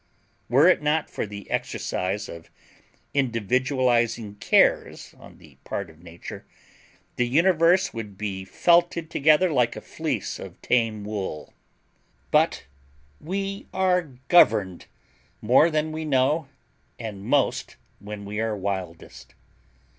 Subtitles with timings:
[0.49, 2.49] Were it not for the exercise of
[3.13, 6.43] individualizing cares on the part of Nature,
[7.17, 11.53] the universe would be felted together like a fleece of tame wool.
[12.31, 12.65] But
[13.19, 14.87] we are governed
[15.39, 16.47] more than we know,
[16.97, 19.35] and most when we are wildest.